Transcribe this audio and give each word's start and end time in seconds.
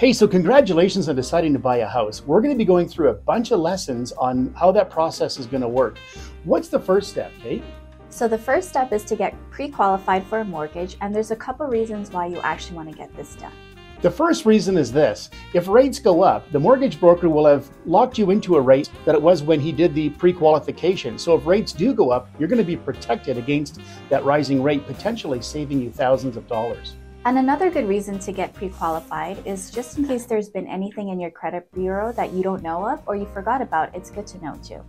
Hey, 0.00 0.14
so 0.14 0.26
congratulations 0.26 1.10
on 1.10 1.16
deciding 1.16 1.52
to 1.52 1.58
buy 1.58 1.76
a 1.76 1.86
house. 1.86 2.22
We're 2.24 2.40
going 2.40 2.54
to 2.54 2.56
be 2.56 2.64
going 2.64 2.88
through 2.88 3.10
a 3.10 3.12
bunch 3.12 3.50
of 3.50 3.60
lessons 3.60 4.12
on 4.12 4.50
how 4.58 4.72
that 4.72 4.88
process 4.88 5.38
is 5.38 5.44
going 5.44 5.60
to 5.60 5.68
work. 5.68 5.98
What's 6.44 6.68
the 6.68 6.80
first 6.80 7.10
step, 7.10 7.30
Kate? 7.42 7.62
So 8.08 8.26
the 8.26 8.38
first 8.38 8.70
step 8.70 8.94
is 8.94 9.04
to 9.04 9.14
get 9.14 9.36
pre-qualified 9.50 10.24
for 10.24 10.38
a 10.38 10.44
mortgage 10.46 10.96
and 11.02 11.14
there's 11.14 11.32
a 11.32 11.36
couple 11.36 11.66
reasons 11.66 12.10
why 12.12 12.28
you 12.28 12.38
actually 12.38 12.76
want 12.76 12.90
to 12.90 12.96
get 12.96 13.14
this 13.14 13.34
done. 13.34 13.52
The 14.00 14.10
first 14.10 14.46
reason 14.46 14.78
is 14.78 14.90
this. 14.90 15.28
If 15.52 15.68
rates 15.68 15.98
go 15.98 16.22
up, 16.22 16.50
the 16.50 16.58
mortgage 16.58 16.98
broker 16.98 17.28
will 17.28 17.44
have 17.44 17.68
locked 17.84 18.16
you 18.16 18.30
into 18.30 18.56
a 18.56 18.60
rate 18.62 18.88
that 19.04 19.14
it 19.14 19.20
was 19.20 19.42
when 19.42 19.60
he 19.60 19.70
did 19.70 19.94
the 19.94 20.08
pre-qualification. 20.08 21.18
So 21.18 21.34
if 21.34 21.44
rates 21.44 21.74
do 21.74 21.92
go 21.92 22.08
up, 22.08 22.30
you're 22.38 22.48
going 22.48 22.56
to 22.56 22.64
be 22.64 22.74
protected 22.74 23.36
against 23.36 23.82
that 24.08 24.24
rising 24.24 24.62
rate, 24.62 24.86
potentially 24.86 25.42
saving 25.42 25.78
you 25.78 25.90
thousands 25.90 26.38
of 26.38 26.48
dollars. 26.48 26.94
And 27.26 27.36
another 27.36 27.70
good 27.70 27.86
reason 27.86 28.18
to 28.20 28.32
get 28.32 28.54
pre-qualified 28.54 29.46
is 29.46 29.70
just 29.70 29.98
in 29.98 30.06
case 30.06 30.24
there's 30.24 30.48
been 30.48 30.66
anything 30.66 31.10
in 31.10 31.20
your 31.20 31.30
credit 31.30 31.70
bureau 31.72 32.12
that 32.12 32.32
you 32.32 32.42
don't 32.42 32.62
know 32.62 32.88
of 32.88 33.02
or 33.06 33.14
you 33.14 33.26
forgot 33.26 33.60
about, 33.60 33.94
it's 33.94 34.10
good 34.10 34.26
to 34.28 34.42
know 34.42 34.58
too. 34.64 34.82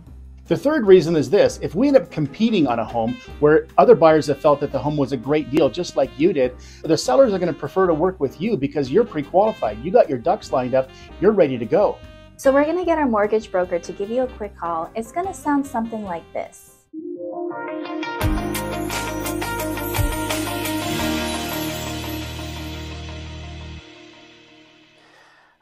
The 0.46 0.56
third 0.56 0.86
reason 0.86 1.14
is 1.14 1.28
this 1.28 1.58
if 1.62 1.74
we 1.74 1.88
end 1.88 1.96
up 1.96 2.10
competing 2.10 2.66
on 2.66 2.78
a 2.78 2.84
home 2.84 3.18
where 3.40 3.66
other 3.76 3.94
buyers 3.94 4.26
have 4.28 4.38
felt 4.38 4.60
that 4.60 4.72
the 4.72 4.78
home 4.78 4.96
was 4.96 5.12
a 5.12 5.16
great 5.16 5.50
deal, 5.50 5.68
just 5.68 5.94
like 5.94 6.10
you 6.18 6.32
did, 6.32 6.56
the 6.82 6.96
sellers 6.96 7.34
are 7.34 7.38
going 7.38 7.52
to 7.52 7.58
prefer 7.58 7.86
to 7.86 7.94
work 7.94 8.18
with 8.18 8.40
you 8.40 8.56
because 8.56 8.90
you're 8.90 9.04
pre 9.04 9.22
qualified. 9.22 9.78
You 9.84 9.90
got 9.90 10.08
your 10.08 10.18
ducks 10.18 10.52
lined 10.52 10.74
up, 10.74 10.88
you're 11.20 11.32
ready 11.32 11.58
to 11.58 11.66
go. 11.66 11.98
So, 12.38 12.50
we're 12.50 12.64
going 12.64 12.78
to 12.78 12.84
get 12.84 12.98
our 12.98 13.06
mortgage 13.06 13.52
broker 13.52 13.78
to 13.78 13.92
give 13.92 14.10
you 14.10 14.22
a 14.22 14.26
quick 14.26 14.56
call. 14.56 14.90
It's 14.96 15.12
going 15.12 15.26
to 15.26 15.34
sound 15.34 15.66
something 15.66 16.02
like 16.02 16.24
this. 16.32 16.86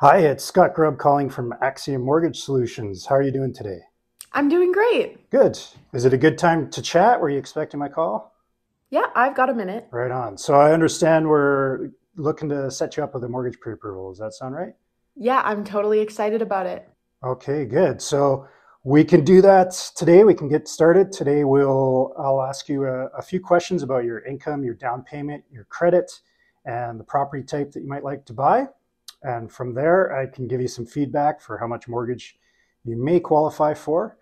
Hi, 0.02 0.20
it's 0.20 0.42
Scott 0.42 0.74
Grubbe 0.74 0.96
calling 0.96 1.28
from 1.28 1.52
Axiom 1.60 2.00
Mortgage 2.00 2.40
Solutions. 2.40 3.04
How 3.04 3.16
are 3.16 3.22
you 3.22 3.30
doing 3.30 3.52
today? 3.52 3.80
I'm 4.32 4.48
doing 4.48 4.72
great. 4.72 5.28
Good. 5.28 5.60
Is 5.92 6.06
it 6.06 6.14
a 6.14 6.16
good 6.16 6.38
time 6.38 6.70
to 6.70 6.80
chat? 6.80 7.20
Were 7.20 7.28
you 7.28 7.36
expecting 7.36 7.78
my 7.78 7.90
call? 7.90 8.34
Yeah, 8.88 9.08
I've 9.14 9.36
got 9.36 9.50
a 9.50 9.52
minute. 9.52 9.88
Right 9.90 10.10
on. 10.10 10.38
So 10.38 10.54
I 10.54 10.72
understand 10.72 11.28
we're 11.28 11.90
looking 12.16 12.48
to 12.48 12.70
set 12.70 12.96
you 12.96 13.04
up 13.04 13.12
with 13.12 13.24
a 13.24 13.28
mortgage 13.28 13.60
pre-approval. 13.60 14.10
Does 14.10 14.18
that 14.20 14.32
sound 14.32 14.54
right? 14.54 14.72
Yeah, 15.16 15.42
I'm 15.44 15.64
totally 15.64 16.00
excited 16.00 16.40
about 16.40 16.64
it. 16.64 16.88
Okay, 17.22 17.66
good. 17.66 18.00
So 18.00 18.48
we 18.84 19.04
can 19.04 19.22
do 19.22 19.42
that 19.42 19.72
today. 19.96 20.24
We 20.24 20.32
can 20.32 20.48
get 20.48 20.66
started. 20.66 21.12
Today 21.12 21.44
we'll 21.44 22.14
I'll 22.18 22.40
ask 22.40 22.70
you 22.70 22.86
a, 22.86 23.08
a 23.08 23.20
few 23.20 23.38
questions 23.38 23.82
about 23.82 24.04
your 24.04 24.20
income, 24.20 24.64
your 24.64 24.76
down 24.76 25.02
payment, 25.02 25.44
your 25.52 25.64
credit, 25.64 26.10
and 26.64 26.98
the 26.98 27.04
property 27.04 27.42
type 27.42 27.72
that 27.72 27.82
you 27.82 27.88
might 27.88 28.02
like 28.02 28.24
to 28.24 28.32
buy. 28.32 28.66
And 29.22 29.50
from 29.50 29.74
there, 29.74 30.16
I 30.16 30.26
can 30.26 30.48
give 30.48 30.60
you 30.60 30.68
some 30.68 30.86
feedback 30.86 31.40
for 31.40 31.58
how 31.58 31.66
much 31.66 31.88
mortgage 31.88 32.38
you 32.84 32.96
may 32.96 33.20
qualify 33.20 33.74
for. 33.74 34.16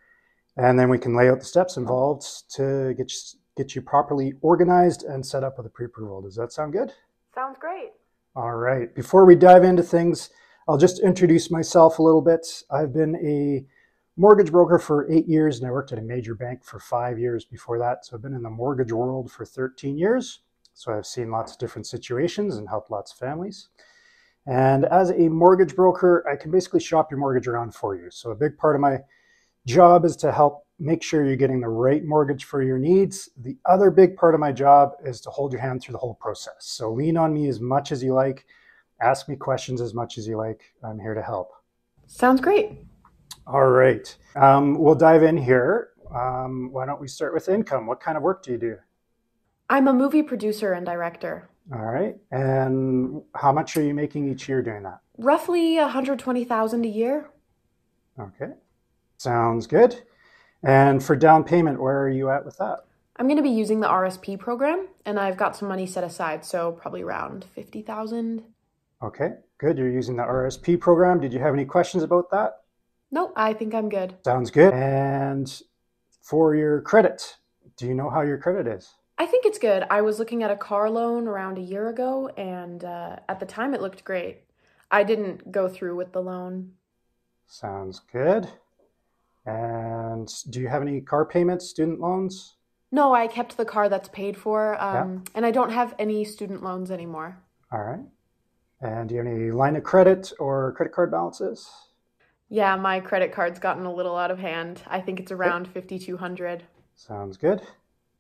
And 0.57 0.79
then 0.79 0.89
we 0.89 0.99
can 0.99 1.17
lay 1.17 1.31
out 1.31 1.39
the 1.39 1.45
steps 1.45 1.77
involved 1.77 2.27
to 2.55 2.95
get 2.95 3.13
you, 3.13 3.19
get 3.57 3.75
you 3.77 3.83
properly 3.83 4.35
organized 4.41 5.05
and 5.05 5.25
set 5.25 5.45
up 5.45 5.57
with 5.57 5.67
a 5.67 5.71
pre-approval. 5.71 6.23
Does 6.23 6.35
that 6.35 6.53
sound 6.53 6.73
good? 6.73 6.93
Sounds 7.35 7.59
great. 7.61 7.93
All 8.35 8.57
right. 8.57 8.93
Before 8.95 9.25
we 9.25 9.37
dive 9.37 9.65
into 9.65 9.83
things, 9.83 10.31
I'll 10.69 10.79
just 10.79 11.01
introduce 11.01 11.51
myself 11.51 11.99
a 11.99 12.03
little 12.03 12.21
bit. 12.21 12.47
I've 12.71 12.93
been 12.93 13.17
a 13.17 13.65
mortgage 14.17 14.51
broker 14.51 14.79
for 14.79 15.11
eight 15.11 15.29
years 15.29 15.59
and 15.59 15.67
I 15.67 15.71
worked 15.71 15.93
at 15.93 15.99
a 15.99 16.03
major 16.03 16.35
bank 16.35 16.65
for 16.65 16.81
five 16.81 17.19
years 17.19 17.45
before 17.45 17.79
that. 17.79 18.05
So 18.05 18.17
I've 18.17 18.23
been 18.23 18.35
in 18.35 18.43
the 18.43 18.51
mortgage 18.51 18.93
world 18.93 19.31
for 19.31 19.45
13 19.45 19.97
years. 19.97 20.41
So 20.75 20.93
I've 20.93 21.07
seen 21.07 21.31
lots 21.31 21.53
of 21.53 21.59
different 21.59 21.87
situations 21.87 22.57
and 22.57 22.69
helped 22.69 22.91
lots 22.91 23.13
of 23.13 23.19
families. 23.19 23.69
And 24.49 24.87
as 24.87 25.11
a 25.11 25.29
mortgage 25.29 25.77
broker, 25.77 26.27
I 26.27 26.35
can 26.35 26.51
basically 26.51 26.81
shop 26.81 27.11
your 27.11 27.21
mortgage 27.21 27.47
around 27.47 27.75
for 27.75 27.95
you. 27.95 28.11
So 28.11 28.31
a 28.31 28.35
big 28.35 28.57
part 28.57 28.75
of 28.75 28.81
my 28.81 29.01
job 29.67 30.07
is 30.07 30.17
to 30.17 30.33
help 30.33 30.65
make 30.79 31.03
sure 31.03 31.27
you're 31.27 31.37
getting 31.37 31.61
the 31.61 31.69
right 31.69 32.03
mortgage 32.03 32.45
for 32.45 32.63
your 32.63 32.79
needs. 32.79 33.29
The 33.37 33.59
other 33.67 33.91
big 33.91 34.17
part 34.17 34.35
of 34.35 34.41
my 34.41 34.53
job 34.53 34.93
is 35.05 35.21
to 35.23 35.31
hold 35.31 35.53
your 35.53 35.61
hand 35.61 35.83
through 35.83 35.93
the 35.93 35.99
whole 35.99 36.15
process. 36.15 36.55
So 36.61 36.91
lean 36.91 37.19
on 37.19 37.35
me 37.35 37.49
as 37.49 37.61
much 37.61 37.93
as 37.93 38.03
you 38.03 38.15
like. 38.15 38.47
Ask 39.03 39.29
me 39.29 39.37
questions 39.37 39.83
as 39.83 39.93
much 39.93 40.17
as 40.17 40.27
you 40.27 40.39
like. 40.39 40.73
I'm 40.83 40.99
here 40.99 41.15
to 41.15 41.23
help. 41.23 41.51
Sounds 42.07 42.41
great. 42.41 42.79
All 43.47 43.67
right. 43.67 44.17
Um, 44.35 44.79
we'll 44.79 44.95
dive 44.95 45.25
in 45.25 45.37
here. 45.37 45.91
Um, 46.15 46.71
why 46.73 46.87
don't 46.87 47.01
we 47.01 47.09
start 47.09 47.35
with 47.35 47.51
income? 47.51 47.87
What 47.87 48.01
kind 48.01 48.17
of 48.17 48.23
work 48.23 48.43
do 48.43 48.53
you 48.53 48.59
do? 48.59 48.77
I'm 49.71 49.87
a 49.87 49.93
movie 49.93 50.23
producer 50.23 50.73
and 50.73 50.87
director. 50.87 51.49
All 51.73 51.85
right. 51.85 52.17
And 52.31 53.23
how 53.35 53.53
much 53.53 53.77
are 53.77 53.83
you 53.83 53.93
making 53.93 54.31
each 54.31 54.49
year 54.49 54.63
doing 54.63 54.83
that? 54.85 55.01
Roughly 55.19 55.77
120,000 55.77 56.85
a 56.85 56.89
year. 56.89 57.29
Okay. 58.19 58.53
Sounds 59.19 59.67
good. 59.67 60.03
And 60.63 61.03
for 61.03 61.15
down 61.15 61.45
payment, 61.45 61.81
where 61.81 62.01
are 62.01 62.09
you 62.09 62.31
at 62.31 62.45
with 62.45 62.57
that? 62.59 62.79
I'm 63.17 63.27
going 63.27 63.37
to 63.37 63.43
be 63.43 63.51
using 63.51 63.81
the 63.81 63.89
RSP 63.89 64.39
program 64.39 64.89
and 65.05 65.19
I've 65.19 65.37
got 65.37 65.57
some 65.57 65.69
money 65.69 65.87
set 65.87 66.05
aside, 66.05 66.45
so 66.45 66.73
probably 66.73 67.03
around 67.03 67.45
50,000. 67.55 68.45
Okay. 69.03 69.31
Good. 69.59 69.77
You're 69.77 69.91
using 69.91 70.17
the 70.17 70.23
RSP 70.23 70.81
program. 70.81 71.21
Did 71.21 71.33
you 71.33 71.41
have 71.41 71.53
any 71.53 71.65
questions 71.65 72.03
about 72.03 72.31
that? 72.31 72.61
No, 73.11 73.33
I 73.37 73.53
think 73.53 73.75
I'm 73.75 73.89
good. 73.89 74.15
Sounds 74.25 74.51
good. 74.51 74.73
And 74.73 75.63
for 76.23 76.55
your 76.55 76.81
credit, 76.83 77.37
do 77.77 77.87
you 77.87 77.95
know 77.95 78.09
how 78.09 78.23
your 78.23 78.39
credit 78.39 78.67
is? 78.67 78.95
I 79.19 79.27
think 79.27 79.45
it's 79.47 79.59
good. 79.59 79.85
I 79.91 80.01
was 80.03 80.19
looking 80.19 80.43
at 80.43 80.51
a 80.51 80.57
car 80.57 80.89
loan 80.89 81.27
around 81.27 81.59
a 81.59 81.63
year 81.63 81.89
ago, 81.89 82.29
and 82.37 82.85
uh, 82.85 83.17
at 83.29 83.41
the 83.41 83.47
time 83.47 83.75
it 83.75 83.81
looked 83.83 84.05
great. 84.05 84.45
I 84.91 85.03
didn't 85.03 85.51
go 85.51 85.69
through 85.69 85.97
with 85.97 86.13
the 86.13 86.23
loan. 86.23 86.73
Sounds 87.47 88.01
good. 88.13 88.49
And 89.45 90.29
do 90.51 90.61
you 90.61 90.69
have 90.69 90.83
any 90.83 91.01
car 91.01 91.25
payments, 91.25 91.67
student 91.69 92.01
loans? 92.01 92.55
No, 92.93 93.15
I 93.15 93.27
kept 93.27 93.57
the 93.57 93.65
car 93.65 93.89
that's 93.89 94.09
paid 94.09 94.37
for, 94.37 94.81
um, 94.83 95.15
Yeah. 95.15 95.31
and 95.35 95.47
I 95.47 95.51
don't 95.51 95.71
have 95.71 95.95
any 95.99 96.25
student 96.25 96.63
loans 96.63 96.91
anymore. 96.91 97.39
All 97.73 97.83
right. 97.83 98.01
And 98.81 99.09
do 99.09 99.15
you 99.17 99.23
have 99.23 99.27
any 99.33 99.51
line 99.51 99.77
of 99.77 99.83
credit 99.83 100.33
or 100.39 100.73
credit 100.73 100.93
card 100.95 101.11
balances? 101.11 101.69
Yeah, 102.49 102.77
my 102.77 103.01
credit 103.01 103.33
card's 103.33 103.59
gotten 103.59 103.85
a 103.85 103.93
little 103.93 104.17
out 104.17 104.31
of 104.31 104.39
hand. 104.39 104.83
I 104.87 105.01
think 105.01 105.21
it's 105.21 105.33
around 105.33 105.69
5200 105.69 106.63
Sounds 106.95 107.37
good. 107.37 107.63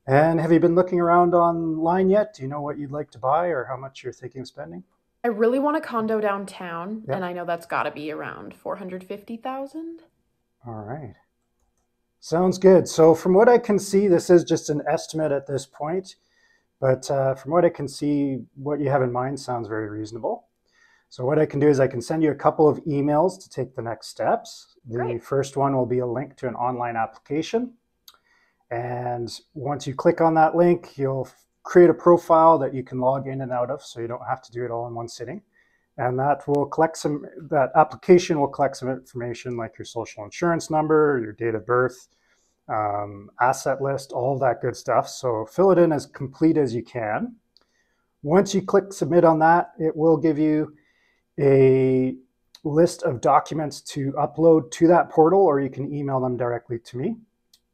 And 0.09 0.41
have 0.41 0.51
you 0.51 0.59
been 0.59 0.75
looking 0.75 1.01
around 1.01 1.35
online 1.35 2.09
yet? 2.09 2.33
Do 2.33 2.43
you 2.43 2.49
know 2.49 2.63
what 2.63 2.79
you'd 2.79 2.91
like 2.91 3.11
to 3.11 3.19
buy 3.19 3.49
or 3.49 3.65
how 3.67 3.77
much 3.77 4.03
you're 4.03 4.13
thinking 4.13 4.41
of 4.41 4.49
spending? 4.49 4.83
I 5.23 5.29
really 5.29 5.59
want 5.59 5.77
a 5.77 5.83
condo 5.83 6.19
downtown, 6.19 7.03
Yeah. 7.07 7.17
and 7.17 7.25
I 7.27 7.35
know 7.35 7.45
that's 7.45 7.67
got 7.67 7.83
to 7.83 7.91
be 7.91 8.11
around 8.11 8.55
450,000. 8.55 10.01
All 10.67 10.83
right. 10.83 11.15
Sounds 12.21 12.57
good. 12.57 12.89
So, 12.89 13.15
from 13.15 13.35
what 13.35 13.51
I 13.51 13.59
can 13.59 13.79
see, 13.79 14.09
this 14.09 14.31
is 14.31 14.45
just 14.45 14.71
an 14.71 14.83
estimate 14.89 15.31
at 15.31 15.47
this 15.47 15.67
point, 15.67 16.17
but 16.81 17.11
uh, 17.11 17.35
from 17.35 17.53
what 17.53 17.67
I 17.67 17.69
can 17.69 17.87
see, 17.87 18.39
what 18.55 18.81
you 18.81 18.89
have 18.89 19.03
in 19.03 19.13
mind 19.13 19.39
sounds 19.39 19.69
very 19.69 19.89
reasonable. 19.91 20.47
So, 21.11 21.25
what 21.27 21.39
I 21.39 21.47
can 21.47 21.61
do 21.61 21.69
is 21.69 21.81
I 21.81 21.87
can 21.87 22.01
send 22.01 22.23
you 22.23 22.31
a 22.31 22.35
couple 22.35 22.67
of 22.69 22.79
emails 22.85 23.41
to 23.43 23.51
take 23.51 23.75
the 23.77 23.83
next 23.83 24.09
steps. 24.09 24.77
The 24.87 24.97
Great. 24.99 25.23
first 25.23 25.57
one 25.57 25.77
will 25.77 25.87
be 25.87 25.99
a 25.99 26.07
link 26.07 26.37
to 26.37 26.49
an 26.49 26.55
online 26.55 26.97
application. 26.97 27.75
And 28.71 29.31
once 29.55 29.87
you 29.87 29.95
click 29.95 30.21
on 30.21 30.35
that 30.35 30.55
link, 30.55 30.99
you'll 30.99 31.29
create 31.63 31.91
a 31.91 31.95
profile 31.95 32.59
that 32.59 32.75
you 32.75 32.83
can 32.83 32.99
log 33.01 33.27
in 33.27 33.41
and 33.41 33.53
out 33.53 33.71
of 33.71 33.83
so 33.83 34.01
you 34.01 34.09
don't 34.09 34.27
have 34.29 34.43
to 34.43 34.53
do 34.53 34.65
it 34.65 34.71
all 34.71 34.87
in 34.87 34.95
one 34.95 35.09
sitting. 35.09 35.43
And 35.97 36.19
that 36.19 36.47
will 36.47 36.67
collect 36.67 36.97
some, 36.97 37.25
that 37.51 37.71
application 37.75 38.39
will 38.39 38.49
collect 38.49 38.77
some 38.77 38.89
information 38.89 39.57
like 39.57 39.77
your 39.79 39.85
social 39.85 40.25
insurance 40.25 40.71
number, 40.71 41.21
your 41.23 41.33
date 41.33 41.55
of 41.55 41.67
birth, 41.67 42.09
um, 42.69 43.31
asset 43.41 43.83
list, 43.83 44.13
all 44.13 44.39
that 44.39 44.61
good 44.61 44.77
stuff. 44.77 45.09
So 45.09 45.47
fill 45.47 45.73
it 45.73 45.79
in 45.79 45.93
as 45.93 46.07
complete 46.07 46.57
as 46.57 46.75
you 46.75 46.83
can. 46.83 47.35
Once 48.23 48.55
you 48.55 48.63
click 48.63 48.93
submit 48.93 49.25
on 49.25 49.39
that, 49.41 49.73
it 49.79 49.97
will 49.97 50.17
give 50.17 50.39
you 50.39 50.75
a 51.41 52.17
list 52.65 53.03
of 53.03 53.21
documents 53.21 53.81
to 53.81 54.13
upload 54.13 54.71
to 54.73 54.87
that 54.89 55.11
portal, 55.11 55.41
or 55.41 55.61
you 55.61 55.71
can 55.71 55.93
email 55.93 56.21
them 56.21 56.37
directly 56.37 56.79
to 56.79 56.97
me. 56.97 57.17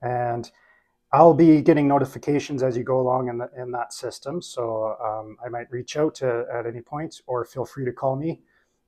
And 0.03 0.51
I'll 1.15 1.33
be 1.33 1.63
getting 1.63 1.87
notifications 1.87 2.65
as 2.65 2.77
you 2.77 2.83
go 2.83 2.99
along 2.99 3.29
in, 3.29 3.39
the, 3.39 3.49
in 3.57 3.71
that 3.71 3.93
system. 3.93 4.43
So 4.43 4.97
um, 5.01 5.37
I 5.45 5.49
might 5.49 5.71
reach 5.71 5.97
out 5.97 6.17
to, 6.17 6.45
at 6.53 6.67
any 6.67 6.81
point 6.81 7.21
or 7.29 7.45
feel 7.45 7.65
free 7.65 7.85
to 7.85 7.93
call 7.93 8.17
me. 8.17 8.41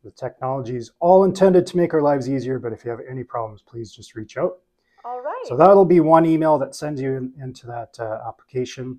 The 0.02 0.10
technology 0.10 0.74
is 0.74 0.90
all 0.98 1.22
intended 1.22 1.68
to 1.68 1.76
make 1.76 1.94
our 1.94 2.02
lives 2.02 2.28
easier, 2.28 2.58
but 2.58 2.72
if 2.72 2.84
you 2.84 2.90
have 2.90 2.98
any 3.08 3.22
problems, 3.22 3.62
please 3.62 3.92
just 3.92 4.16
reach 4.16 4.36
out. 4.36 4.58
All 5.04 5.20
right. 5.20 5.44
So 5.46 5.56
that'll 5.56 5.84
be 5.84 6.00
one 6.00 6.26
email 6.26 6.58
that 6.58 6.74
sends 6.74 7.00
you 7.00 7.14
in, 7.14 7.32
into 7.40 7.68
that 7.68 7.96
uh, 8.00 8.18
application. 8.26 8.98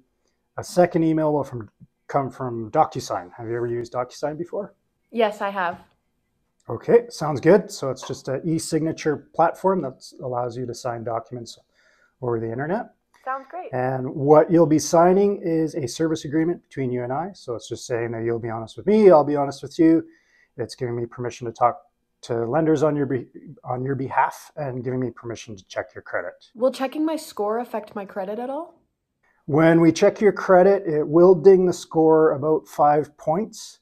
A 0.56 0.64
second 0.64 1.04
email 1.04 1.34
will 1.34 1.44
from, 1.44 1.70
come 2.08 2.32
from 2.32 2.72
DocuSign. 2.72 3.30
Have 3.36 3.50
you 3.50 3.58
ever 3.58 3.68
used 3.68 3.92
DocuSign 3.92 4.38
before? 4.38 4.74
yes, 5.12 5.42
I 5.42 5.50
have. 5.50 5.80
Okay, 6.70 7.08
sounds 7.10 7.42
good. 7.42 7.70
So 7.72 7.90
it's 7.90 8.08
just 8.08 8.30
an 8.30 8.42
e-signature 8.46 9.28
platform 9.36 9.82
that 9.82 10.02
allows 10.24 10.56
you 10.56 10.66
to 10.66 10.74
sign 10.74 11.04
documents 11.04 11.60
over 12.22 12.40
the 12.40 12.50
internet. 12.50 12.92
Sounds 13.28 13.46
great. 13.50 13.74
And 13.74 14.16
what 14.16 14.50
you'll 14.50 14.66
be 14.66 14.80
signing 14.80 15.42
is 15.44 15.76
a 15.76 15.86
service 15.86 16.24
agreement 16.24 16.64
between 16.64 16.94
you 16.94 17.04
and 17.04 17.12
I. 17.12 17.32
So 17.34 17.56
it's 17.56 17.68
just 17.68 17.86
saying 17.86 18.12
that 18.14 18.24
you'll 18.24 18.40
be 18.40 18.50
honest 18.50 18.78
with 18.78 18.88
me, 18.88 19.12
I'll 19.12 19.26
be 19.26 19.36
honest 19.36 19.62
with 19.62 19.78
you. 19.78 20.06
It's 20.56 20.76
giving 20.76 20.96
me 20.96 21.06
permission 21.06 21.46
to 21.46 21.52
talk 21.52 21.82
to 22.22 22.46
lenders 22.46 22.84
on 22.84 22.96
your 22.96 23.06
be- 23.06 23.28
on 23.66 23.84
your 23.84 23.96
behalf 23.96 24.50
and 24.56 24.82
giving 24.82 25.02
me 25.02 25.12
permission 25.12 25.58
to 25.58 25.68
check 25.68 25.88
your 25.94 26.04
credit. 26.04 26.36
Will 26.56 26.72
checking 26.72 27.06
my 27.06 27.18
score 27.18 27.60
affect 27.60 27.98
my 27.98 28.06
credit 28.06 28.40
at 28.40 28.50
all? 28.50 28.80
When 29.46 29.82
we 29.82 29.92
check 29.92 30.22
your 30.22 30.32
credit, 30.32 30.88
it 30.88 31.06
will 31.06 31.36
ding 31.36 31.66
the 31.66 31.74
score 31.74 32.32
about 32.32 32.66
five 32.66 33.18
points. 33.18 33.80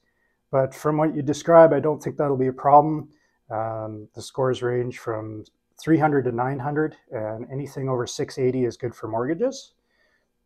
But 0.52 0.74
from 0.74 0.98
what 0.98 1.16
you 1.16 1.22
describe, 1.22 1.72
I 1.72 1.80
don't 1.80 2.02
think 2.02 2.18
that'll 2.18 2.36
be 2.36 2.48
a 2.48 2.54
problem. 2.54 3.10
Um, 3.52 4.08
the 4.16 4.24
scores 4.24 4.64
range 4.64 4.98
from 4.98 5.46
300 5.78 6.24
to 6.26 6.32
900, 6.32 6.96
and 7.12 7.48
anything 7.52 7.90
over 7.90 8.08
680 8.08 8.66
is 8.66 8.78
good 8.78 8.96
for 8.96 9.08
mortgages. 9.08 9.74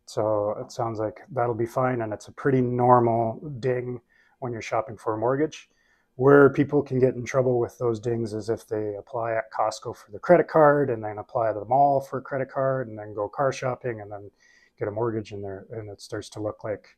So 0.05 0.55
it 0.59 0.71
sounds 0.71 0.99
like 0.99 1.21
that'll 1.31 1.53
be 1.53 1.65
fine, 1.65 2.01
and 2.01 2.11
it's 2.11 2.27
a 2.27 2.31
pretty 2.31 2.61
normal 2.61 3.39
ding 3.59 4.01
when 4.39 4.51
you're 4.51 4.61
shopping 4.61 4.97
for 4.97 5.13
a 5.13 5.17
mortgage. 5.17 5.69
Where 6.15 6.49
people 6.49 6.83
can 6.83 6.99
get 6.99 7.15
in 7.15 7.23
trouble 7.23 7.59
with 7.59 7.77
those 7.77 7.99
dings 7.99 8.33
is 8.33 8.49
if 8.49 8.67
they 8.67 8.95
apply 8.95 9.35
at 9.35 9.51
Costco 9.53 9.95
for 9.95 10.11
the 10.11 10.19
credit 10.19 10.49
card 10.49 10.89
and 10.89 11.01
then 11.01 11.17
apply 11.17 11.49
at 11.49 11.55
the 11.55 11.63
mall 11.63 12.01
for 12.01 12.19
a 12.19 12.21
credit 12.21 12.51
card 12.51 12.89
and 12.89 12.99
then 12.99 13.13
go 13.13 13.29
car 13.29 13.53
shopping 13.53 14.01
and 14.01 14.11
then 14.11 14.29
get 14.77 14.89
a 14.89 14.91
mortgage 14.91 15.31
in 15.31 15.41
there 15.41 15.65
and 15.71 15.89
it 15.89 16.01
starts 16.01 16.27
to 16.31 16.41
look 16.41 16.65
like 16.65 16.97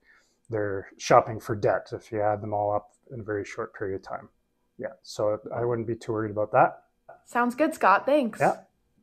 they're 0.49 0.87
shopping 0.97 1.39
for 1.39 1.55
debt 1.55 1.89
if 1.91 2.11
you 2.11 2.19
add 2.19 2.41
them 2.41 2.51
all 2.51 2.73
up 2.73 2.93
in 3.13 3.19
a 3.19 3.23
very 3.23 3.45
short 3.45 3.75
period 3.75 3.95
of 3.97 4.01
time. 4.01 4.27
Yeah, 4.79 4.93
so 5.03 5.39
I 5.55 5.65
wouldn't 5.65 5.87
be 5.87 5.95
too 5.95 6.13
worried 6.13 6.31
about 6.31 6.51
that. 6.53 6.81
Sounds 7.25 7.55
good, 7.55 7.73
Scott. 7.73 8.05
Thanks. 8.05 8.39
Yeah. 8.39 8.57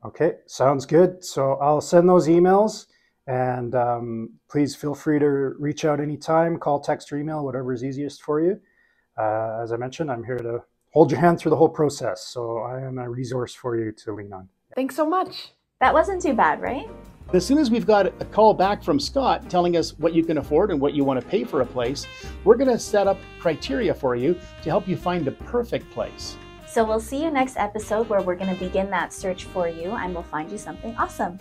Okay, 0.05 0.37
sounds 0.47 0.87
good. 0.87 1.25
So 1.25 1.55
I'll 1.55 1.81
send 1.81 2.09
those 2.09 2.29
emails 2.29 2.87
and 3.27 3.75
um, 3.75 4.31
please 4.51 4.75
feel 4.75 4.95
free 4.95 5.19
to 5.19 5.27
reach 5.27 5.85
out 5.85 6.01
anytime, 6.01 6.59
call, 6.59 6.81
text, 6.81 7.13
or 7.13 7.19
email, 7.19 7.45
whatever 7.45 7.73
is 7.73 7.85
easiest 7.85 8.23
for 8.23 8.41
you. 8.41 8.61
Uh, 9.19 9.61
as 9.63 9.73
I 9.73 9.77
mentioned, 9.77 10.11
I'm 10.11 10.25
here 10.25 10.39
to 10.39 10.63
hold 10.93 11.11
your 11.11 11.21
hand 11.21 11.39
through 11.39 11.51
the 11.51 11.57
whole 11.57 11.69
process. 11.69 12.27
So 12.29 12.59
I 12.59 12.81
am 12.81 12.99
a 12.99 13.09
resource 13.11 13.55
for 13.55 13.77
you 13.77 13.93
to 13.93 14.15
lean 14.15 14.33
on. 14.33 14.49
Thanks 14.75 14.97
so 14.97 15.09
much. 15.09 15.53
That 15.81 15.93
wasn't 15.93 16.23
too 16.23 16.33
bad, 16.33 16.61
right? 16.61 16.89
As 17.35 17.45
soon 17.45 17.59
as 17.59 17.71
we've 17.71 17.87
got 17.87 18.07
a 18.07 18.25
call 18.25 18.55
back 18.55 18.83
from 18.83 18.99
Scott 18.99 19.51
telling 19.51 19.77
us 19.77 19.99
what 19.99 20.15
you 20.15 20.25
can 20.25 20.39
afford 20.39 20.71
and 20.71 20.81
what 20.81 20.95
you 20.95 21.05
want 21.05 21.21
to 21.21 21.27
pay 21.27 21.45
for 21.45 21.61
a 21.61 21.67
place, 21.67 22.07
we're 22.45 22.57
going 22.57 22.71
to 22.71 22.79
set 22.79 23.07
up 23.07 23.19
criteria 23.39 23.93
for 23.93 24.17
you 24.17 24.39
to 24.63 24.71
help 24.71 24.89
you 24.89 24.97
find 24.97 25.27
the 25.27 25.33
perfect 25.33 25.91
place. 25.91 26.39
So 26.71 26.85
we'll 26.85 27.01
see 27.01 27.23
you 27.25 27.31
next 27.31 27.57
episode 27.57 28.09
where 28.11 28.21
we're 28.21 28.37
going 28.37 28.55
to 28.55 28.63
begin 28.63 28.91
that 28.91 29.13
search 29.15 29.45
for 29.45 29.69
you 29.69 29.93
and 29.93 30.13
we'll 30.13 30.23
find 30.23 30.51
you 30.51 30.59
something 30.59 30.95
awesome. 30.99 31.39